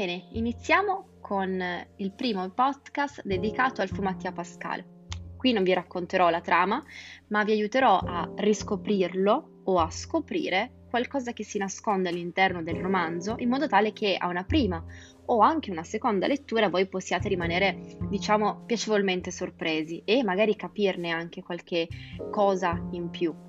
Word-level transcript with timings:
Bene, 0.00 0.28
iniziamo 0.32 1.18
con 1.20 1.62
il 1.96 2.12
primo 2.12 2.48
podcast 2.48 3.20
dedicato 3.22 3.82
al 3.82 3.90
Fumattia 3.90 4.32
Pascal. 4.32 4.82
Qui 5.36 5.52
non 5.52 5.62
vi 5.62 5.74
racconterò 5.74 6.30
la 6.30 6.40
trama, 6.40 6.82
ma 7.26 7.44
vi 7.44 7.52
aiuterò 7.52 7.98
a 7.98 8.32
riscoprirlo 8.36 9.60
o 9.62 9.78
a 9.78 9.90
scoprire 9.90 10.86
qualcosa 10.88 11.34
che 11.34 11.44
si 11.44 11.58
nasconde 11.58 12.08
all'interno 12.08 12.62
del 12.62 12.76
romanzo, 12.76 13.34
in 13.40 13.50
modo 13.50 13.68
tale 13.68 13.92
che 13.92 14.16
a 14.18 14.28
una 14.28 14.44
prima 14.44 14.82
o 15.26 15.40
anche 15.40 15.70
una 15.70 15.84
seconda 15.84 16.26
lettura 16.26 16.70
voi 16.70 16.88
possiate 16.88 17.28
rimanere, 17.28 17.98
diciamo, 18.08 18.64
piacevolmente 18.64 19.30
sorpresi 19.30 20.00
e 20.06 20.24
magari 20.24 20.56
capirne 20.56 21.10
anche 21.10 21.42
qualche 21.42 21.88
cosa 22.30 22.88
in 22.92 23.10
più. 23.10 23.48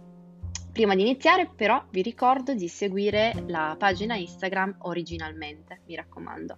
Prima 0.71 0.95
di 0.95 1.01
iniziare 1.01 1.49
però 1.53 1.83
vi 1.89 2.01
ricordo 2.01 2.53
di 2.53 2.69
seguire 2.69 3.33
la 3.47 3.75
pagina 3.77 4.15
Instagram 4.15 4.77
originalmente, 4.83 5.81
mi 5.85 5.95
raccomando. 5.95 6.57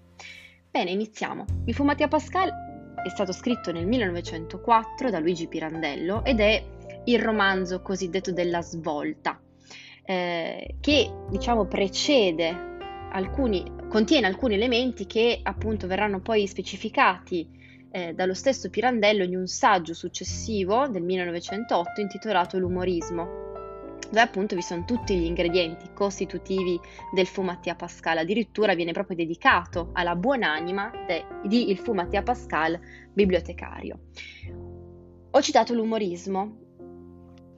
Bene, 0.70 0.92
iniziamo. 0.92 1.46
Il 1.66 1.74
Fumatia 1.74 2.08
Pascal 2.08 2.50
è 3.04 3.10
stato 3.10 3.32
scritto 3.32 3.72
nel 3.72 3.88
1904 3.88 5.10
da 5.10 5.18
Luigi 5.18 5.48
Pirandello 5.48 6.23
ed 6.23 6.40
è 6.40 6.64
il 7.06 7.20
romanzo 7.20 7.82
cosiddetto 7.82 8.32
della 8.32 8.62
svolta, 8.62 9.42
eh, 10.06 10.76
che 10.80 11.12
diciamo 11.30 11.66
precede 11.66 12.56
alcuni, 13.14 13.66
contiene 13.90 14.28
alcuni 14.28 14.54
elementi 14.54 15.08
che 15.08 15.40
appunto 15.42 15.88
verranno 15.88 16.20
poi 16.20 16.45
specificati 16.45 17.50
eh, 17.90 18.14
dallo 18.14 18.36
stesso 18.36 18.70
Pirandello 18.70 19.23
in 19.23 19.36
un 19.36 19.48
saggio 19.48 19.95
successivo 19.95 20.88
del 20.88 21.02
1908 21.02 22.00
intitolato 22.00 22.59
L'umorismo 22.59 23.44
dove 24.13 24.26
appunto 24.26 24.53
vi 24.53 24.62
sono 24.62 24.85
tutti 24.85 25.17
gli 25.17 25.26
ingredienti 25.26 25.91
costitutivi 25.91 26.80
del 27.12 27.26
Fumattia 27.26 27.73
Pascal, 27.73 28.20
addirittura 28.20 28.75
viene 28.75 28.92
proprio 28.92 29.17
dedicato 29.17 29.89
alla 29.94 30.16
buonanima 30.16 30.92
de, 31.08 31.25
di 31.45 31.72
il 31.72 31.80
Fumattia 31.80 32.22
Pascal 32.22 32.80
bibliotecario. 33.11 34.02
Ho 35.31 35.42
citato 35.42 35.73
l'umorismo 35.73 36.58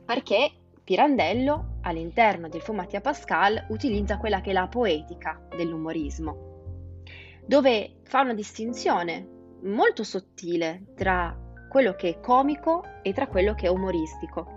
perché 0.06 0.52
Pirandello 0.82 1.80
all'interno 1.82 2.48
del 2.48 2.62
Fumattia 2.62 3.02
Pascal 3.02 3.66
utilizza 3.68 4.18
quella 4.18 4.40
che 4.40 4.52
è 4.52 4.54
la 4.54 4.70
poetica 4.70 5.46
dell'umorismo, 5.58 7.02
dove 7.46 7.98
fa 8.04 8.22
una 8.22 8.34
distinzione 8.34 9.28
molto 9.64 10.06
sottile 10.06 10.86
tra 10.96 11.38
quello 11.70 11.96
che 11.96 12.12
è 12.12 12.20
comico 12.22 12.82
e 13.02 13.12
tra 13.12 13.28
quello 13.28 13.56
che 13.56 13.66
è 13.66 13.70
umoristico. 13.70 14.55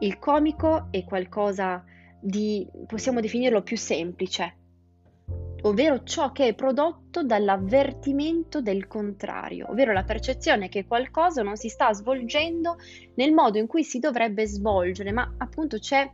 Il 0.00 0.18
comico 0.18 0.88
è 0.90 1.04
qualcosa 1.04 1.82
di, 2.20 2.68
possiamo 2.86 3.20
definirlo 3.20 3.62
più 3.62 3.78
semplice, 3.78 4.56
ovvero 5.62 6.02
ciò 6.02 6.32
che 6.32 6.48
è 6.48 6.54
prodotto 6.54 7.24
dall'avvertimento 7.24 8.60
del 8.60 8.86
contrario, 8.86 9.70
ovvero 9.70 9.92
la 9.92 10.04
percezione 10.04 10.68
che 10.68 10.86
qualcosa 10.86 11.42
non 11.42 11.56
si 11.56 11.68
sta 11.68 11.92
svolgendo 11.94 12.76
nel 13.14 13.32
modo 13.32 13.58
in 13.58 13.66
cui 13.66 13.84
si 13.84 13.98
dovrebbe 13.98 14.46
svolgere, 14.46 15.12
ma 15.12 15.34
appunto 15.38 15.78
c'è 15.78 16.08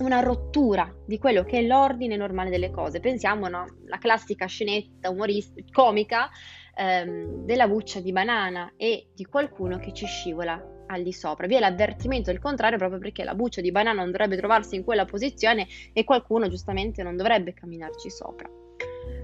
una 0.00 0.18
rottura 0.18 0.92
di 1.06 1.18
quello 1.18 1.44
che 1.44 1.60
è 1.60 1.62
l'ordine 1.62 2.16
normale 2.16 2.50
delle 2.50 2.72
cose. 2.72 2.98
Pensiamo 2.98 3.46
alla 3.46 3.64
no? 3.64 3.98
classica 4.00 4.46
scenetta 4.46 5.10
umoristica, 5.10 5.70
comica 5.70 6.30
ehm, 6.74 7.44
della 7.44 7.68
buccia 7.68 8.00
di 8.00 8.10
banana 8.10 8.72
e 8.76 9.10
di 9.14 9.24
qualcuno 9.24 9.78
che 9.78 9.92
ci 9.92 10.06
scivola 10.06 10.73
al 10.86 11.02
di 11.02 11.12
sopra. 11.12 11.46
Vi 11.46 11.54
è 11.54 11.60
l'avvertimento 11.60 12.30
del 12.30 12.40
contrario 12.40 12.78
proprio 12.78 12.98
perché 12.98 13.24
la 13.24 13.34
buccia 13.34 13.60
di 13.60 13.70
banana 13.70 14.02
non 14.02 14.10
dovrebbe 14.10 14.36
trovarsi 14.36 14.76
in 14.76 14.84
quella 14.84 15.04
posizione 15.04 15.66
e 15.92 16.04
qualcuno 16.04 16.48
giustamente 16.48 17.02
non 17.02 17.16
dovrebbe 17.16 17.54
camminarci 17.54 18.10
sopra. 18.10 18.48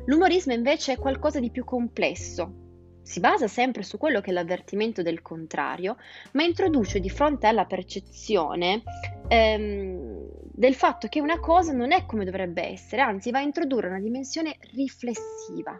L'umorismo 0.06 0.52
invece 0.52 0.94
è 0.94 0.98
qualcosa 0.98 1.40
di 1.40 1.50
più 1.50 1.64
complesso. 1.64 2.68
Si 3.02 3.20
basa 3.20 3.48
sempre 3.48 3.82
su 3.82 3.98
quello 3.98 4.20
che 4.20 4.30
è 4.30 4.32
l'avvertimento 4.32 5.02
del 5.02 5.22
contrario, 5.22 5.96
ma 6.32 6.44
introduce 6.44 7.00
di 7.00 7.10
fronte 7.10 7.46
alla 7.46 7.64
percezione 7.64 8.82
ehm, 9.28 10.28
del 10.52 10.74
fatto 10.74 11.08
che 11.08 11.20
una 11.20 11.40
cosa 11.40 11.72
non 11.72 11.92
è 11.92 12.06
come 12.06 12.24
dovrebbe 12.24 12.62
essere, 12.62 13.02
anzi 13.02 13.30
va 13.30 13.38
a 13.38 13.42
introdurre 13.42 13.88
una 13.88 13.98
dimensione 13.98 14.56
riflessiva, 14.74 15.76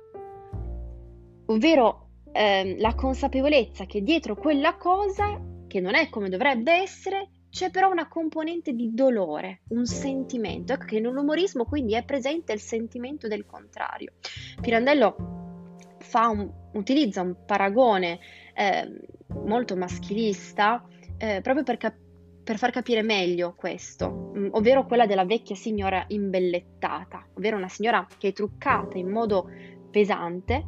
ovvero 1.46 2.08
ehm, 2.32 2.78
la 2.78 2.94
consapevolezza 2.94 3.84
che 3.86 4.02
dietro 4.02 4.34
quella 4.34 4.76
cosa 4.76 5.40
che 5.70 5.80
non 5.80 5.94
è 5.94 6.08
come 6.08 6.28
dovrebbe 6.28 6.72
essere, 6.72 7.28
c'è 7.48 7.70
però 7.70 7.90
una 7.90 8.08
componente 8.08 8.72
di 8.72 8.92
dolore, 8.92 9.62
un 9.68 9.86
sentimento. 9.86 10.72
Ecco 10.72 10.84
che 10.84 10.98
nell'umorismo 10.98 11.64
quindi 11.64 11.94
è 11.94 12.04
presente 12.04 12.52
il 12.52 12.60
sentimento 12.60 13.28
del 13.28 13.46
contrario. 13.46 14.14
Pirandello 14.60 15.38
un, 16.30 16.50
utilizza 16.72 17.22
un 17.22 17.36
paragone 17.46 18.18
eh, 18.54 19.00
molto 19.44 19.76
maschilista 19.76 20.84
eh, 21.16 21.40
proprio 21.40 21.62
per, 21.62 21.76
cap- 21.76 21.98
per, 22.42 22.58
far 22.58 22.72
capire 22.72 23.02
meglio 23.02 23.54
questo, 23.54 24.32
mh, 24.34 24.38
mm, 24.38 24.48
ovvero 24.52 24.86
quella 24.86 25.06
della 25.06 25.24
vecchia 25.24 25.54
signora 25.54 26.04
imbellettata, 26.08 27.28
ovvero 27.34 27.56
una 27.56 27.68
signora 27.68 28.04
che 28.18 28.28
è 28.28 28.32
truccata 28.32 28.98
in 28.98 29.08
modo 29.08 29.48
pesante, 29.90 30.66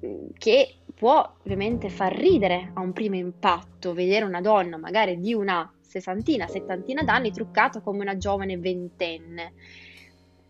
mh, 0.00 0.06
mm, 0.06 0.26
che 0.38 0.79
può 1.00 1.36
ovviamente 1.44 1.88
far 1.88 2.14
ridere 2.14 2.72
a 2.74 2.80
un 2.80 2.92
primo 2.92 3.16
impatto 3.16 3.94
vedere 3.94 4.26
una 4.26 4.42
donna 4.42 4.76
magari 4.76 5.18
di 5.18 5.32
una 5.32 5.72
sessantina, 5.80 6.46
settantina 6.46 7.02
d'anni 7.02 7.32
truccata 7.32 7.80
come 7.80 8.02
una 8.02 8.18
giovane 8.18 8.58
ventenne. 8.58 9.54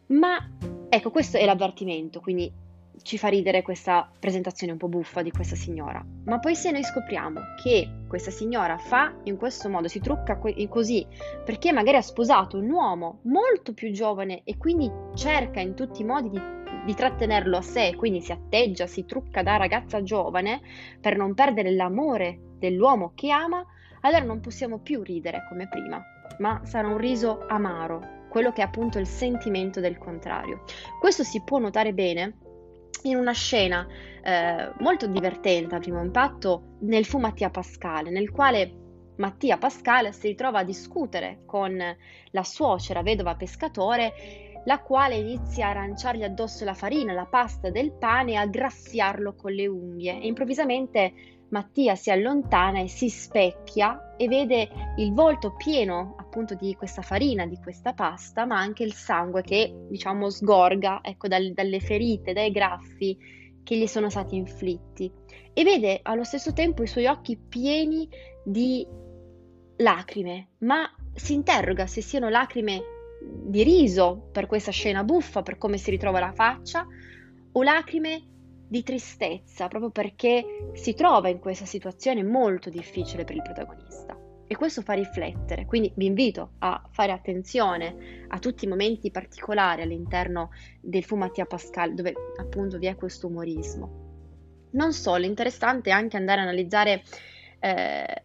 Ma 0.06 0.50
ecco, 0.88 1.12
questo 1.12 1.36
è 1.36 1.44
l'avvertimento, 1.44 2.18
quindi 2.18 2.52
ci 3.02 3.16
fa 3.16 3.28
ridere 3.28 3.62
questa 3.62 4.10
presentazione 4.18 4.72
un 4.72 4.78
po' 4.78 4.88
buffa 4.88 5.22
di 5.22 5.30
questa 5.30 5.54
signora. 5.54 6.04
Ma 6.24 6.40
poi 6.40 6.56
se 6.56 6.72
noi 6.72 6.82
scopriamo 6.82 7.40
che 7.62 7.88
questa 8.08 8.32
signora 8.32 8.76
fa 8.76 9.14
in 9.22 9.36
questo 9.36 9.68
modo, 9.68 9.86
si 9.86 10.00
trucca 10.00 10.36
così, 10.68 11.06
perché 11.44 11.70
magari 11.70 11.98
ha 11.98 12.02
sposato 12.02 12.58
un 12.58 12.68
uomo 12.68 13.20
molto 13.22 13.72
più 13.72 13.92
giovane 13.92 14.40
e 14.42 14.56
quindi 14.56 14.90
cerca 15.14 15.60
in 15.60 15.74
tutti 15.74 16.02
i 16.02 16.04
modi 16.04 16.28
di 16.28 16.59
di 16.84 16.94
trattenerlo 16.94 17.56
a 17.56 17.62
sé, 17.62 17.94
quindi 17.96 18.20
si 18.20 18.32
atteggia, 18.32 18.86
si 18.86 19.04
trucca 19.04 19.42
da 19.42 19.56
ragazza 19.56 20.02
giovane 20.02 20.60
per 21.00 21.16
non 21.16 21.34
perdere 21.34 21.72
l'amore 21.72 22.38
dell'uomo 22.58 23.12
che 23.14 23.30
ama, 23.30 23.64
allora 24.02 24.24
non 24.24 24.40
possiamo 24.40 24.78
più 24.78 25.02
ridere 25.02 25.46
come 25.48 25.68
prima, 25.68 26.02
ma 26.38 26.60
sarà 26.64 26.88
un 26.88 26.98
riso 26.98 27.44
amaro, 27.46 28.26
quello 28.28 28.52
che 28.52 28.62
è 28.62 28.64
appunto 28.64 28.98
il 28.98 29.06
sentimento 29.06 29.80
del 29.80 29.98
contrario. 29.98 30.62
Questo 30.98 31.22
si 31.22 31.42
può 31.42 31.58
notare 31.58 31.92
bene 31.92 32.38
in 33.02 33.16
una 33.16 33.32
scena 33.32 33.86
eh, 34.22 34.72
molto 34.78 35.06
divertente 35.06 35.74
a 35.74 35.78
primo 35.78 36.02
impatto 36.02 36.76
nel 36.80 37.04
fu 37.04 37.18
Mattia 37.18 37.50
Pascale, 37.50 38.10
nel 38.10 38.30
quale 38.30 38.74
Mattia 39.16 39.58
Pascale 39.58 40.12
si 40.12 40.28
ritrova 40.28 40.60
a 40.60 40.64
discutere 40.64 41.42
con 41.44 41.76
la 42.30 42.44
suocera 42.44 43.02
vedova 43.02 43.34
pescatore 43.34 44.49
la 44.64 44.80
quale 44.80 45.16
inizia 45.16 45.66
a 45.66 45.70
aranciargli 45.70 46.22
addosso 46.22 46.64
la 46.64 46.74
farina, 46.74 47.12
la 47.12 47.26
pasta 47.26 47.70
del 47.70 47.92
pane 47.92 48.32
e 48.32 48.36
a 48.36 48.46
graffiarlo 48.46 49.34
con 49.34 49.52
le 49.52 49.66
unghie. 49.66 50.20
E 50.20 50.26
improvvisamente 50.26 51.12
Mattia 51.50 51.96
si 51.96 52.10
allontana 52.10 52.80
e 52.80 52.88
si 52.88 53.08
specchia 53.08 54.14
e 54.16 54.28
vede 54.28 54.68
il 54.98 55.12
volto 55.12 55.54
pieno 55.56 56.14
appunto 56.18 56.54
di 56.54 56.74
questa 56.76 57.02
farina, 57.02 57.46
di 57.46 57.58
questa 57.60 57.92
pasta, 57.92 58.44
ma 58.44 58.58
anche 58.58 58.84
il 58.84 58.92
sangue 58.92 59.42
che 59.42 59.74
diciamo 59.88 60.30
sgorga 60.30 61.00
ecco, 61.02 61.26
dal, 61.26 61.52
dalle 61.52 61.80
ferite, 61.80 62.32
dai 62.32 62.50
graffi 62.50 63.16
che 63.64 63.76
gli 63.76 63.86
sono 63.86 64.08
stati 64.10 64.36
inflitti. 64.36 65.10
E 65.52 65.64
vede 65.64 66.00
allo 66.02 66.24
stesso 66.24 66.52
tempo 66.52 66.82
i 66.82 66.86
suoi 66.86 67.06
occhi 67.06 67.36
pieni 67.36 68.08
di 68.44 68.86
lacrime, 69.76 70.50
ma 70.58 70.88
si 71.14 71.34
interroga 71.34 71.86
se 71.86 72.00
siano 72.00 72.28
lacrime 72.28 72.82
di 73.20 73.62
riso 73.62 74.28
per 74.32 74.46
questa 74.46 74.70
scena 74.70 75.04
buffa, 75.04 75.42
per 75.42 75.58
come 75.58 75.76
si 75.76 75.90
ritrova 75.90 76.20
la 76.20 76.32
faccia, 76.32 76.86
o 77.52 77.62
lacrime 77.62 78.24
di 78.68 78.82
tristezza, 78.82 79.68
proprio 79.68 79.90
perché 79.90 80.70
si 80.74 80.94
trova 80.94 81.28
in 81.28 81.40
questa 81.40 81.66
situazione 81.66 82.22
molto 82.22 82.70
difficile 82.70 83.24
per 83.24 83.36
il 83.36 83.42
protagonista. 83.42 84.16
E 84.46 84.56
questo 84.56 84.82
fa 84.82 84.94
riflettere, 84.94 85.64
quindi 85.64 85.92
vi 85.94 86.06
invito 86.06 86.52
a 86.58 86.82
fare 86.90 87.12
attenzione 87.12 88.24
a 88.28 88.38
tutti 88.38 88.64
i 88.64 88.68
momenti 88.68 89.10
particolari 89.10 89.82
all'interno 89.82 90.50
del 90.80 91.04
Fumatia 91.04 91.46
Pascal, 91.46 91.94
dove 91.94 92.12
appunto 92.36 92.78
vi 92.78 92.86
è 92.86 92.96
questo 92.96 93.28
umorismo. 93.28 94.68
Non 94.72 94.92
solo, 94.92 95.24
interessante 95.24 95.90
è 95.90 95.92
anche 95.92 96.16
andare 96.16 96.40
a 96.40 96.44
analizzare 96.44 97.02
eh, 97.60 98.22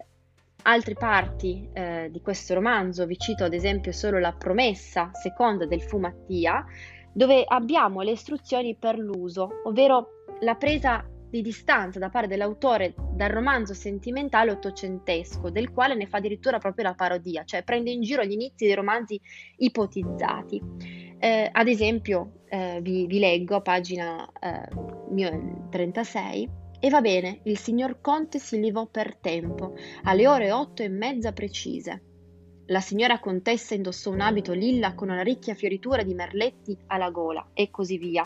altre 0.68 0.94
parti 0.96 1.68
eh, 1.74 2.10
di 2.12 2.22
questo 2.22 2.54
romanzo, 2.54 3.06
vi 3.06 3.18
cito 3.18 3.44
ad 3.44 3.54
esempio 3.54 3.92
solo 3.92 4.20
la 4.20 4.34
promessa 4.34 5.12
seconda 5.14 5.66
del 5.66 5.82
Fumattia, 5.82 6.66
dove 7.14 7.44
abbiamo 7.48 8.02
le 8.02 8.12
istruzioni 8.12 8.76
per 8.76 8.98
l'uso, 8.98 9.62
ovvero 9.64 10.24
la 10.42 10.56
presa 10.56 11.08
di 11.30 11.42
distanza 11.42 12.00
da 12.00 12.10
parte 12.10 12.28
dell'autore 12.28 12.94
dal 13.14 13.30
romanzo 13.30 13.74
sentimentale 13.74 14.52
ottocentesco, 14.52 15.50
del 15.50 15.72
quale 15.72 15.96
ne 15.96 16.08
fa 16.08 16.18
addirittura 16.18 16.58
proprio 16.58 16.86
la 16.86 16.94
parodia, 16.94 17.44
cioè 17.44 17.64
prende 17.64 17.92
in 17.92 18.02
giro 18.02 18.24
gli 18.24 18.32
inizi 18.32 18.66
dei 18.66 18.76
romanzi 18.76 19.20
ipotizzati. 19.58 20.62
Eh, 21.20 21.50
ad 21.52 21.68
esempio, 21.68 22.42
eh, 22.50 22.80
vi, 22.82 23.06
vi, 23.06 23.20
leggo 23.20 23.56
a 23.56 23.62
pagina 23.62 24.30
eh, 24.40 24.68
36, 25.70 26.50
e 26.86 26.90
va 26.92 27.02
bene, 27.02 27.40
il 27.46 27.58
signor 27.58 28.00
Conte 28.00 28.38
si 28.38 28.60
levò 28.60 28.86
per 28.86 29.16
tempo, 29.16 29.74
alle 30.04 30.28
ore 30.28 30.52
otto 30.52 30.84
e 30.84 30.88
mezza 30.88 31.32
precise. 31.32 32.04
La 32.68 32.80
signora 32.80 33.20
contessa 33.20 33.74
indossò 33.74 34.12
un 34.12 34.22
abito 34.22 34.54
lilla 34.54 34.94
con 34.94 35.10
una 35.10 35.24
ricchia 35.24 35.56
fioritura 35.56 36.04
di 36.04 36.14
merletti 36.14 36.78
alla 36.86 37.10
gola 37.10 37.50
e 37.56 37.72
così 37.72 37.98
via. 37.98 38.24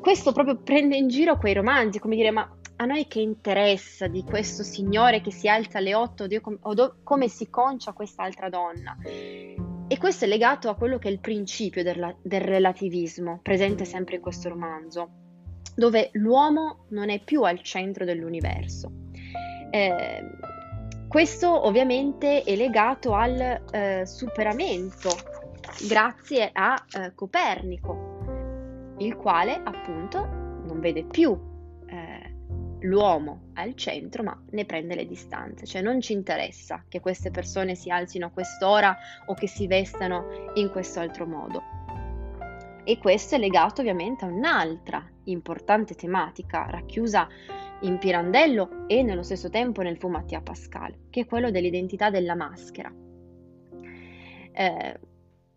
Questo 0.00 0.30
proprio 0.30 0.62
prende 0.62 0.96
in 0.96 1.08
giro 1.08 1.36
quei 1.36 1.52
romanzi, 1.52 1.98
come 1.98 2.14
dire, 2.14 2.30
ma 2.30 2.48
a 2.76 2.84
noi 2.84 3.08
che 3.08 3.18
interessa 3.18 4.06
di 4.06 4.22
questo 4.22 4.62
signore 4.62 5.20
che 5.20 5.32
si 5.32 5.48
alza 5.48 5.78
alle 5.78 5.96
8 5.96 6.26
o, 6.60 6.94
come 7.02 7.26
si 7.26 7.50
concia 7.50 7.92
quest'altra 7.92 8.48
donna? 8.48 8.96
E 9.02 9.98
questo 9.98 10.26
è 10.26 10.28
legato 10.28 10.68
a 10.68 10.76
quello 10.76 10.98
che 10.98 11.08
è 11.08 11.10
il 11.10 11.18
principio 11.18 11.82
del, 11.82 12.18
del 12.22 12.40
relativismo, 12.40 13.40
presente 13.42 13.84
sempre 13.84 14.14
in 14.14 14.22
questo 14.22 14.48
romanzo, 14.48 15.26
dove 15.78 16.10
l'uomo 16.14 16.86
non 16.88 17.08
è 17.08 17.20
più 17.20 17.44
al 17.44 17.62
centro 17.62 18.04
dell'universo. 18.04 18.90
Eh, 19.70 20.28
questo 21.06 21.66
ovviamente 21.66 22.42
è 22.42 22.56
legato 22.56 23.14
al 23.14 23.62
eh, 23.70 24.04
superamento 24.04 25.10
grazie 25.86 26.50
a 26.52 26.84
eh, 26.90 27.14
Copernico, 27.14 28.96
il 28.98 29.14
quale 29.14 29.60
appunto 29.62 30.26
non 30.66 30.80
vede 30.80 31.04
più 31.04 31.38
eh, 31.86 32.34
l'uomo 32.80 33.50
al 33.54 33.74
centro, 33.74 34.24
ma 34.24 34.36
ne 34.50 34.64
prende 34.64 34.96
le 34.96 35.06
distanze, 35.06 35.64
cioè 35.64 35.80
non 35.80 36.00
ci 36.00 36.12
interessa 36.12 36.82
che 36.88 36.98
queste 36.98 37.30
persone 37.30 37.76
si 37.76 37.88
alzino 37.88 38.26
a 38.26 38.30
quest'ora 38.30 38.96
o 39.26 39.34
che 39.34 39.46
si 39.46 39.68
vestano 39.68 40.50
in 40.54 40.70
questo 40.70 40.98
altro 40.98 41.24
modo. 41.24 41.77
E 42.88 42.96
questo 42.96 43.34
è 43.34 43.38
legato 43.38 43.82
ovviamente 43.82 44.24
a 44.24 44.28
un'altra 44.28 45.06
importante 45.24 45.94
tematica 45.94 46.70
racchiusa 46.70 47.28
in 47.80 47.98
Pirandello 47.98 48.86
e 48.86 49.02
nello 49.02 49.22
stesso 49.22 49.50
tempo 49.50 49.82
nel 49.82 49.98
fu 49.98 50.08
Mattia 50.08 50.40
Pascal, 50.40 50.94
che 51.10 51.20
è 51.20 51.26
quello 51.26 51.50
dell'identità 51.50 52.08
della 52.08 52.34
maschera. 52.34 52.90
Eh, 54.52 55.00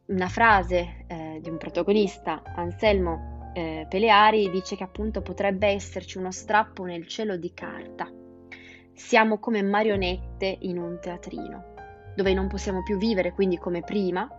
una 0.07 0.27
frase 0.27 1.05
eh, 1.07 1.39
di 1.41 1.49
un 1.49 1.55
protagonista, 1.55 2.41
Anselmo 2.53 3.51
eh, 3.53 3.85
Peleari 3.87 4.49
dice 4.49 4.75
che 4.75 4.83
appunto 4.83 5.21
potrebbe 5.21 5.67
esserci 5.67 6.17
uno 6.17 6.31
strappo 6.31 6.83
nel 6.83 7.07
cielo 7.07 7.37
di 7.37 7.53
carta. 7.53 8.11
Siamo 8.91 9.39
come 9.39 9.61
marionette 9.63 10.57
in 10.63 10.77
un 10.77 10.99
teatrino, 10.99 11.75
dove 12.13 12.33
non 12.33 12.49
possiamo 12.49 12.83
più 12.83 12.97
vivere 12.97 13.31
quindi 13.31 13.57
come 13.57 13.83
prima, 13.83 14.29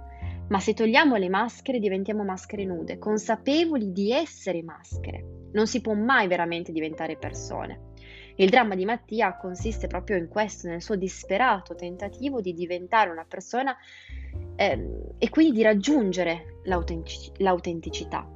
ma 0.52 0.60
se 0.60 0.74
togliamo 0.74 1.16
le 1.16 1.30
maschere 1.30 1.78
diventiamo 1.78 2.24
maschere 2.24 2.66
nude, 2.66 2.98
consapevoli 2.98 3.90
di 3.90 4.12
essere 4.12 4.62
maschere. 4.62 5.48
Non 5.52 5.66
si 5.66 5.80
può 5.80 5.94
mai 5.94 6.28
veramente 6.28 6.72
diventare 6.72 7.16
persone. 7.16 7.92
Il 8.36 8.50
dramma 8.50 8.74
di 8.74 8.84
Mattia 8.84 9.34
consiste 9.38 9.86
proprio 9.86 10.18
in 10.18 10.28
questo, 10.28 10.68
nel 10.68 10.82
suo 10.82 10.94
disperato 10.96 11.74
tentativo 11.74 12.42
di 12.42 12.52
diventare 12.52 13.08
una 13.08 13.24
persona 13.26 13.74
eh, 14.56 15.14
e 15.16 15.30
quindi 15.30 15.56
di 15.56 15.62
raggiungere 15.62 16.58
l'autentic- 16.64 17.40
l'autenticità 17.40 18.28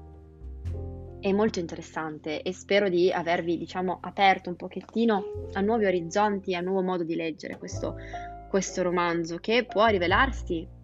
è 1.20 1.32
molto 1.32 1.58
interessante 1.58 2.40
e 2.40 2.54
spero 2.54 2.88
di 2.88 3.12
avervi, 3.12 3.58
diciamo, 3.58 3.98
aperto 4.00 4.48
un 4.48 4.56
pochettino 4.56 5.48
a 5.52 5.60
nuovi 5.60 5.84
orizzonti, 5.84 6.54
a 6.54 6.60
nuovo 6.60 6.80
modo 6.80 7.04
di 7.04 7.14
leggere 7.14 7.58
questo, 7.58 7.96
questo 8.48 8.80
romanzo 8.82 9.36
che 9.36 9.66
può 9.66 9.84
rivelarsi 9.88 10.75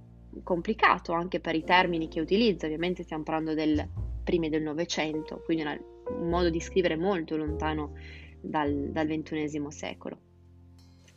complicato 0.42 1.12
anche 1.12 1.40
per 1.40 1.54
i 1.54 1.64
termini 1.64 2.08
che 2.08 2.20
utilizza, 2.20 2.66
ovviamente 2.66 3.02
stiamo 3.02 3.22
parlando 3.22 3.54
del 3.54 3.86
primi 4.24 4.48
del 4.48 4.62
Novecento, 4.62 5.42
quindi 5.44 5.64
un 5.64 6.28
modo 6.28 6.50
di 6.50 6.60
scrivere 6.60 6.96
molto 6.96 7.36
lontano 7.36 7.94
dal, 8.40 8.90
dal 8.90 9.06
XXI 9.06 9.64
secolo. 9.68 10.18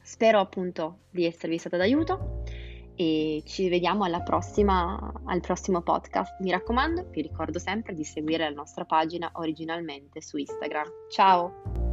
Spero 0.01 0.39
appunto 0.39 0.99
di 1.09 1.25
esservi 1.25 1.57
stata 1.57 1.77
d'aiuto 1.77 2.43
e 2.95 3.41
ci 3.45 3.67
vediamo 3.69 4.03
prossima, 4.21 5.13
al 5.25 5.41
prossimo 5.41 5.81
podcast. 5.81 6.39
Mi 6.39 6.51
raccomando, 6.51 7.07
vi 7.09 7.21
ricordo 7.21 7.59
sempre 7.59 7.93
di 7.93 8.03
seguire 8.03 8.43
la 8.43 8.55
nostra 8.55 8.85
pagina 8.85 9.31
originalmente 9.33 10.21
su 10.21 10.37
Instagram. 10.37 10.87
Ciao! 11.09 11.84